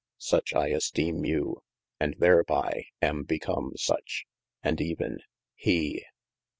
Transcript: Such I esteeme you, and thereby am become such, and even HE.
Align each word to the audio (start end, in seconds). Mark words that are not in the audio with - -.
Such 0.17 0.55
I 0.55 0.71
esteeme 0.71 1.27
you, 1.27 1.61
and 1.99 2.15
thereby 2.17 2.85
am 3.03 3.21
become 3.21 3.73
such, 3.75 4.25
and 4.63 4.81
even 4.81 5.19
HE. 5.53 6.03